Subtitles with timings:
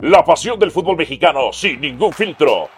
[0.00, 2.68] La pasión del fútbol mexicano sin ningún filtro.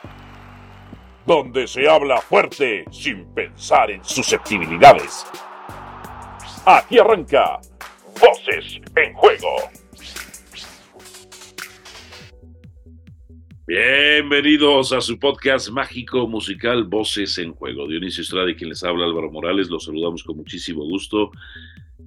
[1.26, 5.26] Donde se habla fuerte sin pensar en susceptibilidades.
[6.64, 7.60] Aquí arranca
[8.18, 9.48] Voces en Juego.
[13.66, 17.86] Bienvenidos a su podcast mágico musical Voces en Juego.
[17.86, 21.32] Dionisio Estrada y quien les habla Álvaro Morales, los saludamos con muchísimo gusto.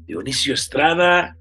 [0.07, 1.37] Dionisio Estrada,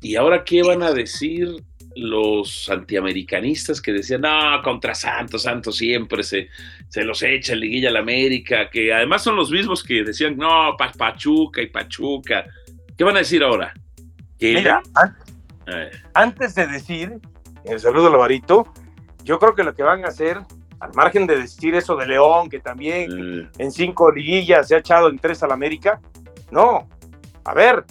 [0.00, 1.64] ¿y ahora qué van a decir
[1.96, 6.48] los antiamericanistas que decían, no, contra Santos, Santos siempre se,
[6.88, 10.76] se los echa en Liguilla la América, que además son los mismos que decían, no,
[10.76, 12.46] Pachuca y Pachuca.
[12.96, 13.74] ¿Qué van a decir ahora?
[14.40, 14.82] Mira,
[16.14, 17.18] antes de decir,
[17.64, 18.72] el saludo al Alvarito,
[19.24, 20.38] yo creo que lo que van a hacer,
[20.80, 25.10] al margen de decir eso de León, que también en cinco liguillas se ha echado
[25.10, 26.00] en tres al América,
[26.50, 26.88] no,
[27.44, 27.84] a ver,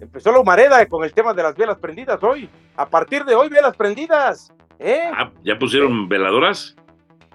[0.00, 2.48] empezó la humareda con el tema de las velas prendidas hoy.
[2.76, 4.52] A partir de hoy, velas prendidas.
[4.78, 5.10] ¿eh?
[5.14, 6.76] Ah, ¿Ya pusieron veladoras?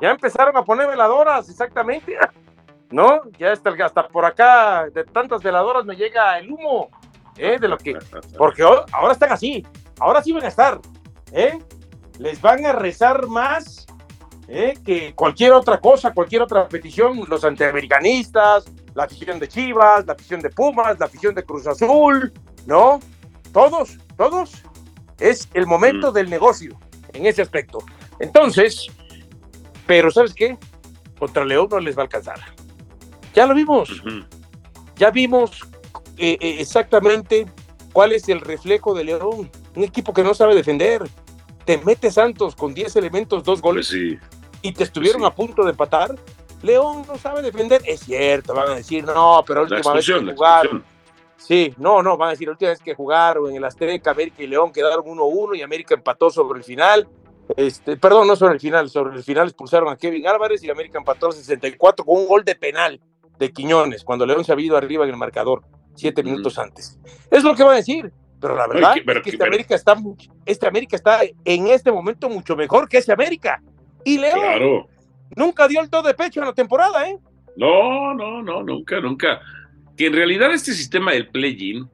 [0.02, 2.18] Ya empezaron a poner veladoras, exactamente.
[2.92, 3.22] ¿No?
[3.38, 6.90] Ya hasta, hasta por acá, de tantas veladoras me llega el humo.
[7.38, 7.58] ¿eh?
[7.60, 7.98] De lo que.
[8.38, 9.66] Porque ahora están así.
[10.00, 10.80] Ahora sí van a estar.
[11.32, 11.60] ¿eh?
[12.20, 13.86] Les van a rezar más
[14.48, 14.76] ¿eh?
[14.86, 17.22] que cualquier otra cosa, cualquier otra petición.
[17.28, 22.32] Los antiamericanistas, la afición de Chivas, la afición de Pumas, la afición de Cruz Azul,
[22.66, 23.00] ¿no?
[23.52, 24.64] Todos, todos.
[25.20, 26.14] Es el momento mm.
[26.14, 26.78] del negocio
[27.14, 27.80] en ese aspecto.
[28.20, 28.88] Entonces,
[29.88, 30.58] pero ¿sabes qué?
[31.18, 32.40] Contra León no les va a alcanzar.
[33.34, 34.04] Ya lo vimos.
[34.98, 35.62] Ya vimos
[36.18, 37.46] eh, eh, exactamente
[37.94, 39.50] cuál es el reflejo de León.
[39.76, 41.04] Un equipo que no sabe defender.
[41.66, 43.90] Te mete Santos con 10 elementos, dos goles.
[43.90, 44.20] Pues
[44.62, 46.16] y te estuvieron a punto de empatar
[46.66, 47.82] León no sabe defender.
[47.86, 50.84] Es cierto, van a decir, no, pero la última vez que jugaron.
[51.38, 54.42] Sí, no, no, van a decir, la última vez que jugaron en el Azteca, América
[54.42, 57.08] y León quedaron 1-1 y América empató sobre el final.
[57.56, 60.98] Este, perdón, no sobre el final, sobre el final expulsaron a Kevin Álvarez y América
[60.98, 63.00] empató al 64 con un gol de penal
[63.38, 65.62] de Quiñones, cuando León se ha ido arriba en el marcador,
[65.94, 66.98] siete minutos antes.
[67.30, 69.96] Es lo que van a decir, pero la verdad es que este, América está,
[70.46, 73.62] este América está en este momento mucho mejor que ese América.
[74.04, 74.88] Y León claro
[75.36, 77.18] nunca dio el todo de pecho en la temporada, ¿eh?
[77.58, 79.40] No, no, no, nunca, nunca.
[79.98, 81.90] Que en realidad este sistema del play-in,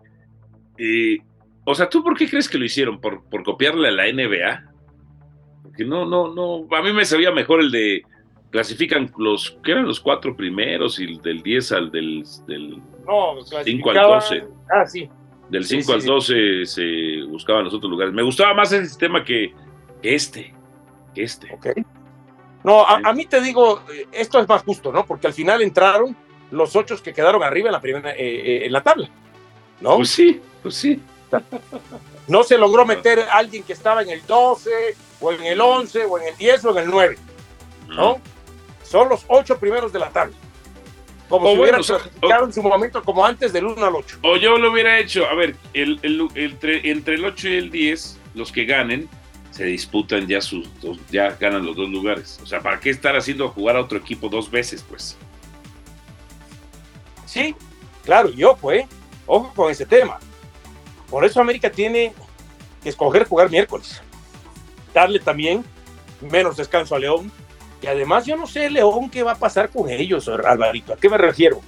[0.77, 1.19] eh,
[1.65, 2.99] o sea, ¿tú por qué crees que lo hicieron?
[2.99, 4.71] ¿Por, por copiarle a la NBA?
[5.63, 8.03] Porque no, no, no, a mí me sabía mejor el de
[8.51, 13.89] clasifican los, que eran los cuatro primeros y del 10 al del, del no, 5
[13.89, 14.43] al 12.
[14.69, 15.09] Ah, sí.
[15.49, 18.13] Del 5 al 12 se buscaban los otros lugares.
[18.13, 19.53] Me gustaba más ese sistema que,
[20.01, 20.53] que este.
[21.15, 21.53] Que este.
[21.53, 21.67] Ok.
[22.63, 25.03] No, a, mí te digo, esto es más justo, ¿no?
[25.05, 26.15] Porque al final entraron
[26.51, 29.09] los ocho que quedaron arriba en la primera, eh, eh, en la tabla,
[29.79, 29.97] ¿no?
[29.97, 31.01] Pues sí, pues sí.
[32.27, 34.69] No se logró meter a alguien que estaba en el 12,
[35.21, 37.17] o en el 11, o en el 10, o en el 9,
[37.87, 38.21] ¿no?
[38.83, 40.35] Son los ocho primeros de la tabla.
[41.29, 44.17] Como si hubieran clasificado en su momento, como antes del 1 al 8.
[44.23, 45.99] O yo lo hubiera hecho, a ver, el,
[46.35, 49.09] entre, entre el 8 y el 10, los que ganen,
[49.51, 52.39] se disputan ya sus dos, ya ganan los dos lugares.
[52.43, 55.17] O sea, ¿para qué estar haciendo jugar a otro equipo dos veces, pues?
[57.31, 57.55] Sí,
[58.03, 58.85] claro, y ojo, ¿eh?
[59.25, 60.19] Ojo con ese tema.
[61.09, 62.13] Por eso América tiene
[62.83, 64.01] que escoger jugar miércoles.
[64.93, 65.63] Darle también
[66.19, 67.31] menos descanso a León.
[67.81, 70.91] Y además yo no sé, León, qué va a pasar con ellos, Alvarito.
[70.91, 71.61] ¿A qué me refiero?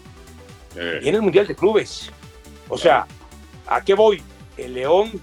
[0.76, 1.00] Eh.
[1.04, 2.12] en el Mundial de Clubes.
[2.68, 3.08] O sea,
[3.66, 4.22] ¿a qué voy?
[4.58, 5.14] El León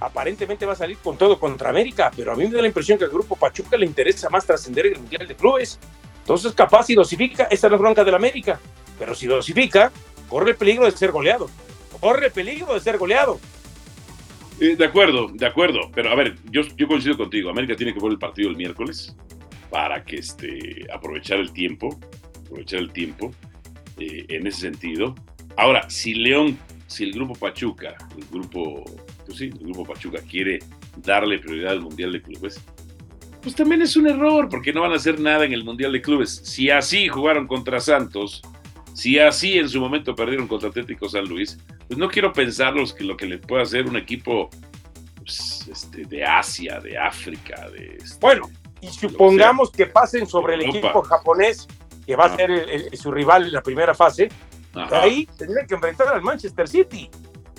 [0.00, 2.96] aparentemente va a salir con todo contra América, pero a mí me da la impresión
[2.96, 5.78] que al grupo Pachuca le interesa más trascender el Mundial de Clubes.
[6.20, 8.58] Entonces, capaz si dosifica, esa es la bronca del América,
[8.98, 9.92] pero si dosifica,
[10.28, 11.48] corre el peligro de ser goleado.
[12.00, 13.40] Corre el peligro de ser goleado.
[14.60, 17.50] Eh, de acuerdo, de acuerdo, pero a ver, yo, yo coincido contigo.
[17.50, 19.16] América tiene que jugar el partido el miércoles
[19.70, 21.98] para que este, aprovechar el tiempo,
[22.46, 23.32] aprovechar el tiempo
[23.98, 25.14] eh, en ese sentido.
[25.56, 28.84] Ahora, si León, si el grupo Pachuca, el grupo
[29.24, 30.58] pues sí, el Grupo Pachuca quiere
[30.96, 32.60] darle prioridad al Mundial de Clubes,
[33.42, 36.00] pues también es un error, porque no van a hacer nada en el Mundial de
[36.00, 36.40] Clubes.
[36.44, 38.42] Si así jugaron contra Santos,
[38.94, 41.58] si así en su momento perdieron contra Atlético San Luis,
[41.88, 44.48] pues no quiero pensar que lo que le puede hacer un equipo
[45.16, 47.98] pues, este, de Asia, de África, de...
[48.00, 48.48] Este, bueno,
[48.80, 51.66] y supongamos que, pasen sobre el equipo japonés,
[52.06, 54.28] que va a ser su rival en la primera fase,
[54.92, 57.10] ahí tendrían que enfrentar al Manchester City.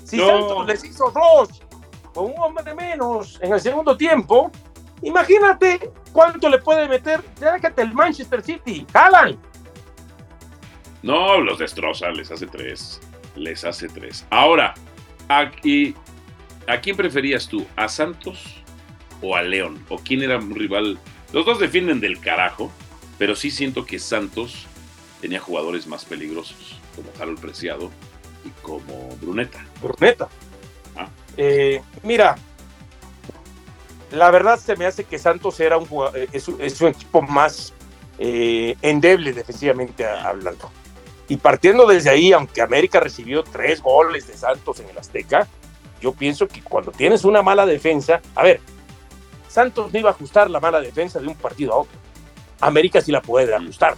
[0.03, 1.61] Si Santos les hizo dos
[2.13, 4.51] con un hombre de menos en el segundo tiempo,
[5.01, 7.21] imagínate cuánto le puede meter.
[7.39, 9.37] Déjate el Manchester City, jalan.
[11.05, 12.99] No, los destroza, les hace tres.
[13.35, 14.25] Les hace tres.
[14.31, 14.73] Ahora,
[15.27, 15.93] aquí,
[16.67, 17.63] ¿a quién preferías tú?
[17.75, 18.63] ¿A Santos
[19.21, 19.85] o a León?
[19.89, 20.97] ¿O quién era un rival?
[21.31, 22.71] Los dos defienden del carajo,
[23.19, 24.65] pero sí siento que Santos
[25.21, 27.91] tenía jugadores más peligrosos, como Harold Preciado
[28.43, 29.63] y como Bruneta.
[29.83, 30.27] Bruneta.
[30.95, 31.07] Ah.
[31.37, 32.35] Eh, mira,
[34.09, 37.75] la verdad se me hace que Santos era un eh, es, es un equipo más
[38.17, 40.71] eh, endeble defensivamente hablando.
[41.27, 45.47] Y partiendo desde ahí, aunque América recibió tres goles de Santos en el Azteca,
[46.01, 48.61] yo pienso que cuando tienes una mala defensa, a ver,
[49.47, 51.97] Santos no iba a ajustar la mala defensa de un partido a otro.
[52.61, 53.95] América sí la puede ajustar,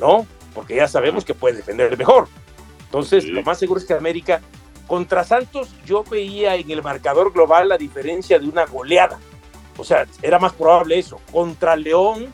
[0.00, 0.26] ¿no?
[0.54, 2.28] Porque ya sabemos que puede defender mejor.
[2.84, 4.40] Entonces, lo más seguro es que América
[4.86, 9.18] contra Santos yo veía en el marcador global la diferencia de una goleada.
[9.76, 11.20] O sea, era más probable eso.
[11.32, 12.32] Contra León,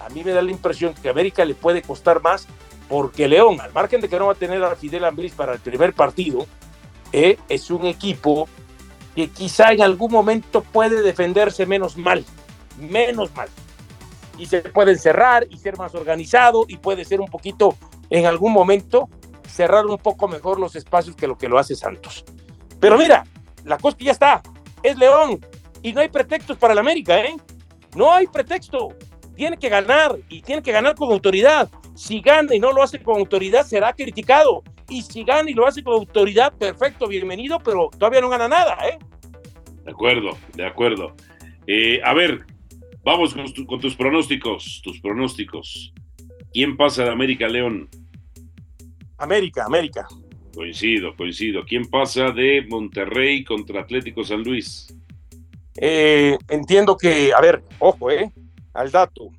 [0.00, 2.46] a mí me da la impresión que América le puede costar más
[2.94, 5.58] porque León, al margen de que no va a tener a Fidel Ambris para el
[5.58, 6.46] primer partido,
[7.10, 8.48] eh, es un equipo
[9.16, 12.24] que quizá en algún momento puede defenderse menos mal,
[12.78, 13.48] menos mal.
[14.38, 17.76] Y se puede encerrar y ser más organizado y puede ser un poquito,
[18.10, 19.08] en algún momento,
[19.48, 22.24] cerrar un poco mejor los espacios que lo que lo hace Santos.
[22.78, 23.24] Pero mira,
[23.64, 24.40] la cosa ya está,
[24.84, 25.44] es León
[25.82, 27.34] y no hay pretextos para el América, ¿eh?
[27.96, 28.94] No hay pretexto.
[29.34, 31.68] Tiene que ganar y tiene que ganar con autoridad.
[31.94, 34.62] Si gana y no lo hace con autoridad, será criticado.
[34.88, 38.76] Y si gana y lo hace con autoridad, perfecto, bienvenido, pero todavía no gana nada,
[38.88, 38.98] ¿eh?
[39.84, 41.14] De acuerdo, de acuerdo.
[41.66, 42.44] Eh, a ver,
[43.04, 45.92] vamos con, tus pronósticos, tus pronósticos.
[46.52, 47.88] ¿Quién pasa de América León?
[49.18, 50.06] América, América.
[50.54, 51.64] Coincido, coincido.
[51.64, 54.86] ¿Quién pasa de Monterrey contra Atlético San Luis?
[55.76, 58.32] Eh, entiendo que, a ver, ojo, eh,
[58.72, 59.30] al dato.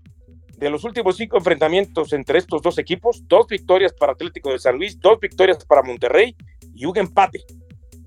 [0.57, 4.77] De los últimos cinco enfrentamientos entre estos dos equipos, dos victorias para Atlético de San
[4.77, 6.35] Luis, dos victorias para Monterrey
[6.73, 7.43] y un empate.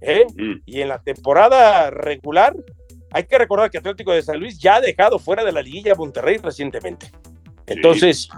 [0.00, 0.24] ¿eh?
[0.34, 0.62] Mm.
[0.64, 2.54] Y en la temporada regular,
[3.10, 5.94] hay que recordar que Atlético de San Luis ya ha dejado fuera de la liguilla
[5.94, 7.10] Monterrey recientemente.
[7.66, 8.28] Entonces,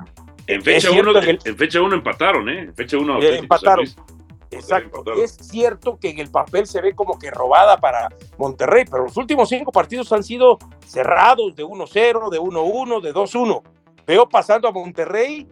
[0.47, 2.61] en fecha, uno, en fecha uno empataron, ¿eh?
[2.63, 3.87] En fecha uno empataron.
[4.51, 5.05] Exacto.
[5.23, 9.17] Es cierto que en el papel se ve como que robada para Monterrey, pero los
[9.17, 13.63] últimos cinco partidos han sido cerrados de 1-0, de 1-1, de 2-1.
[14.11, 15.47] Veo pasando a Monterrey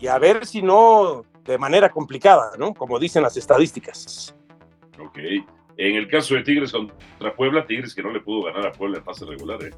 [0.00, 2.74] y a ver si no de manera complicada, ¿no?
[2.74, 4.34] Como dicen las estadísticas.
[4.98, 5.16] Ok.
[5.76, 8.98] En el caso de Tigres contra Puebla, Tigres que no le pudo ganar a Puebla
[8.98, 9.70] en fase regular, ¿eh?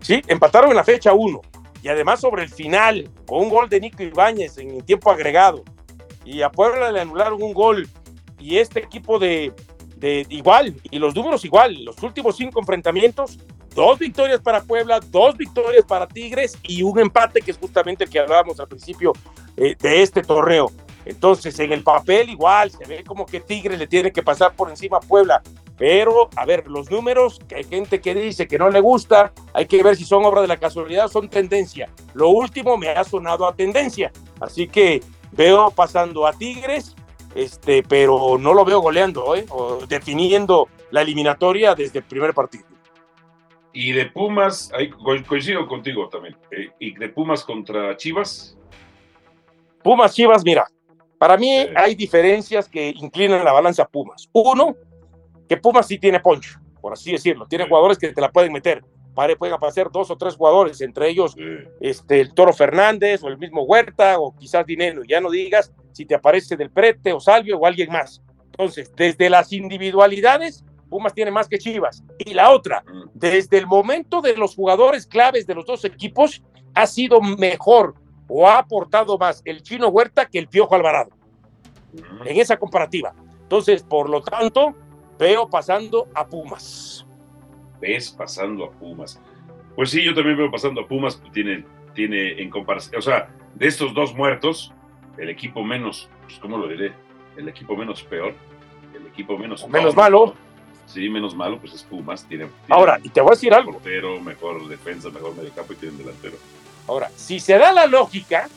[0.00, 1.40] Sí, empataron en la fecha 1
[1.82, 5.64] y además sobre el final, con un gol de Nico Ibáñez en tiempo agregado,
[6.22, 7.88] y a Puebla le anularon un gol,
[8.38, 9.54] y este equipo de,
[9.96, 13.38] de igual, y los números igual, los últimos cinco enfrentamientos,
[13.74, 18.10] dos victorias para Puebla, dos victorias para Tigres y un empate que es justamente el
[18.10, 19.12] que hablábamos al principio
[19.56, 20.70] eh, de este torneo.
[21.04, 24.70] Entonces, en el papel igual, se ve como que Tigres le tiene que pasar por
[24.70, 25.42] encima a Puebla.
[25.76, 29.66] Pero, a ver, los números, que hay gente que dice que no le gusta, hay
[29.66, 31.90] que ver si son obra de la casualidad o son tendencia.
[32.14, 34.12] Lo último me ha sonado a tendencia.
[34.40, 36.94] Así que veo pasando a Tigres,
[37.34, 39.44] este, pero no lo veo goleando, ¿eh?
[39.50, 42.73] o definiendo la eliminatoria desde el primer partido.
[43.74, 44.88] Y de Pumas, ahí
[45.26, 46.36] coincido contigo también.
[46.50, 48.56] Eh, y de Pumas contra Chivas.
[49.82, 50.64] Pumas, Chivas, mira,
[51.18, 54.28] para mí hay diferencias que inclinan la balanza Pumas.
[54.32, 54.76] Uno,
[55.48, 57.46] que Pumas sí tiene poncho, por así decirlo.
[57.46, 58.82] Tiene jugadores que te la pueden meter.
[59.14, 61.36] Pueden aparecer dos o tres jugadores, entre ellos
[61.80, 65.02] este, el Toro Fernández o el mismo Huerta o quizás Dinero.
[65.06, 68.22] Ya no digas si te aparece del Prete o Salvio o alguien más.
[68.46, 72.04] Entonces, desde las individualidades, Pumas tiene más que Chivas.
[72.18, 72.84] Y la otra,
[73.14, 76.40] desde el momento de los jugadores claves de los dos equipos,
[76.72, 77.96] ha sido mejor
[78.28, 81.10] o ha aportado más el Chino Huerta que el Piojo Alvarado.
[82.24, 83.12] En esa comparativa.
[83.42, 84.72] Entonces, por lo tanto,
[85.18, 87.04] veo pasando a Pumas.
[87.80, 89.20] Ves pasando a Pumas.
[89.74, 91.20] Pues sí, yo también veo pasando a Pumas.
[91.32, 94.72] Tiene, tiene en comparación, o sea, de estos dos muertos,
[95.18, 96.92] el equipo menos, pues, ¿cómo lo diré?
[97.36, 98.32] El equipo menos peor,
[98.94, 99.68] el equipo menos.
[99.68, 100.36] Menos malo.
[100.86, 102.24] Sí, menos malo, pues es Pumas.
[102.26, 103.72] Tiene, Ahora, y te voy a decir algo.
[103.72, 106.36] Portero, mejor defensa, mejor mediocampo y tiene delantero.
[106.86, 108.48] Ahora, si se da la lógica,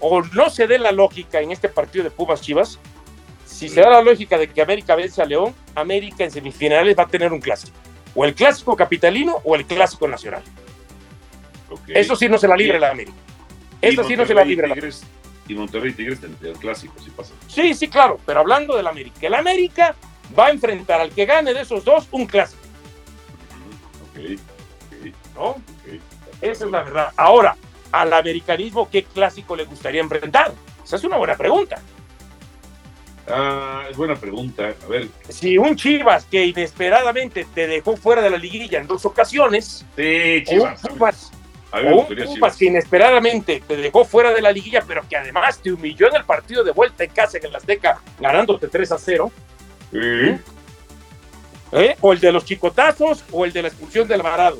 [0.00, 2.78] o no se dé la lógica en este partido de Pumas Chivas,
[3.44, 7.04] si se da la lógica de que América vence a León, América en semifinales va
[7.04, 7.76] a tener un clásico.
[8.14, 10.42] O el clásico capitalino o el clásico nacional.
[11.88, 13.16] Eso sí no se la libre la América.
[13.80, 14.96] Eso sí no se la libre la América.
[15.48, 17.34] Y Monterrey Tigres tendría el clásico, si pasa.
[17.48, 19.26] Sí, sí, claro, pero hablando del América.
[19.26, 19.94] El América
[20.38, 22.60] va a enfrentar al que gane de esos dos un clásico.
[24.10, 24.38] Ok,
[25.34, 25.56] ¿No?
[26.40, 27.12] Esa es la verdad.
[27.16, 27.56] Ahora,
[27.92, 30.52] al americanismo, ¿qué clásico le gustaría enfrentar?
[30.84, 31.80] Esa es una buena pregunta.
[33.28, 34.74] Ah, es buena pregunta.
[34.84, 35.08] A ver.
[35.28, 40.44] Si un Chivas que inesperadamente te dejó fuera de la liguilla en dos ocasiones, Sí,
[40.58, 41.30] o un Chivas.
[41.70, 42.56] A o un Chivas.
[42.56, 46.24] que inesperadamente te dejó fuera de la liguilla, pero que además te humilló en el
[46.24, 49.30] partido de vuelta en casa en el Azteca, ganándote 3 a 0,
[49.92, 50.52] Sí.
[51.72, 51.96] ¿eh?
[52.00, 54.58] o el de los chicotazos, o el de la expulsión del Alvarado.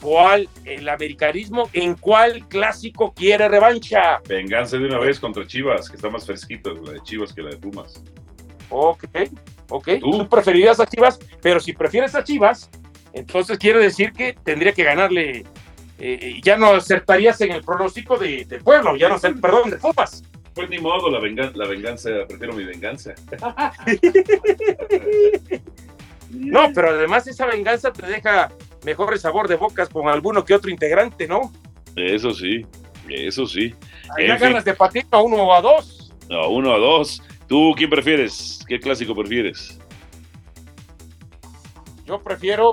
[0.00, 4.20] ¿Cuál el americanismo en cuál clásico quiere revancha?
[4.26, 7.50] Venganza de una vez contra Chivas, que está más fresquita la de Chivas que la
[7.50, 8.02] de Pumas.
[8.70, 9.04] Ok,
[9.68, 9.88] ok.
[10.00, 10.10] ¿Tú?
[10.10, 12.70] Tú preferirías a Chivas, pero si prefieres a Chivas,
[13.12, 15.44] entonces quiere decir que tendría que ganarle.
[15.98, 20.22] eh, ya no acertarías en el pronóstico de, de Puebla, ya no perdón, de Pumas.
[20.54, 23.14] Pues ni modo, la, venga- la venganza, prefiero mi venganza.
[26.30, 28.52] No, pero además esa venganza te deja
[28.84, 31.52] mejores sabor de bocas con alguno que otro integrante, ¿no?
[31.96, 32.64] Eso sí,
[33.08, 33.74] eso sí.
[34.16, 34.36] Fin.
[34.38, 36.12] ganas de patino a uno o a dos.
[36.28, 37.20] No, uno a dos.
[37.48, 38.60] ¿Tú quién prefieres?
[38.68, 39.76] ¿Qué clásico prefieres?
[42.06, 42.72] Yo prefiero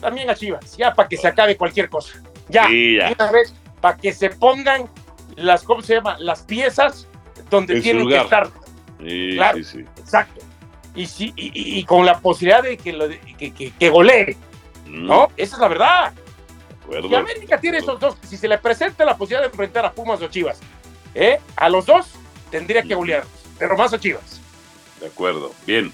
[0.00, 2.20] también a Chivas, ya para que se acabe cualquier cosa.
[2.48, 3.12] Ya, Sí, ya.
[3.16, 4.88] una vez, para que se pongan
[5.36, 6.16] las, ¿cómo se llama?
[6.18, 7.06] Las piezas
[7.50, 8.48] donde En tienen que estar.
[9.04, 9.58] Sí, Claro.
[9.58, 9.78] sí, sí.
[9.98, 10.40] Exacto.
[10.94, 14.36] Y, sí, y, y- con la posibilidad de que, lo de- que, que, que golee,
[14.86, 15.28] Mm, ¿no?
[15.36, 16.12] Esa es la verdad.
[17.10, 18.16] Y América tiene esos dos.
[18.22, 20.60] Si se le presenta la posibilidad de enfrentar a Pumas o Chivas,
[21.14, 21.40] ¿eh?
[21.56, 22.12] a los dos
[22.52, 24.40] tendría que golearlos, pero más a Chivas.
[25.00, 25.52] De acuerdo.
[25.66, 25.92] Bien.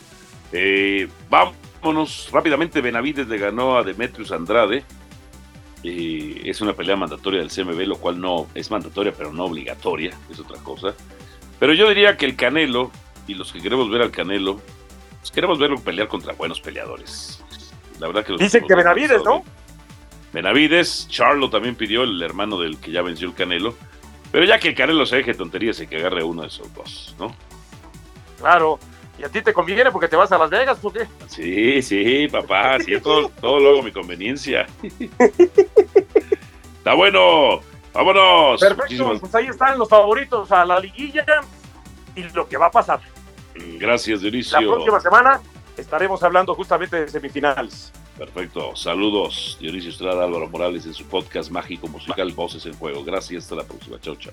[0.52, 2.82] Eh, vámonos rápidamente.
[2.82, 4.84] Benavides le ganó a Demetrius Andrade.
[5.84, 10.16] Eh, es una pelea mandatoria del CMB, lo cual no es mandatoria, pero no obligatoria.
[10.30, 10.94] Es otra cosa.
[11.58, 12.90] Pero yo diría que el Canelo,
[13.26, 14.60] y los que queremos ver al Canelo,
[15.20, 17.42] pues queremos verlo pelear contra buenos peleadores.
[18.00, 19.44] La verdad que Dicen que Benavides, ¿no?
[20.32, 23.74] Benavides, Charlo también pidió, el hermano del que ya venció el Canelo.
[24.32, 27.14] Pero ya que el Canelo se deje tonterías y que agarre uno de esos dos,
[27.18, 27.34] ¿no?
[28.38, 28.78] Claro.
[29.18, 31.06] Y a ti te conviene porque te vas a Las Vegas, ¿por qué?
[31.28, 34.66] Sí, sí, papá, sí, todo, todo a mi conveniencia.
[36.78, 37.60] Está bueno,
[37.92, 38.60] vámonos.
[38.60, 38.82] Perfecto.
[38.84, 41.24] Muchísimas Pues ahí están los favoritos a la liguilla
[42.16, 43.00] y lo que va a pasar.
[43.78, 44.60] gracias, La Dionisio.
[44.72, 45.40] próxima semana
[45.76, 47.92] estaremos hablando justamente de semifinales.
[48.18, 53.04] Perfecto, saludos, Dionisio Estrada, Álvaro Morales en su podcast mágico musical Voces en Juego.
[53.04, 53.98] Gracias, hasta la próxima.
[54.00, 54.32] Chao, chao.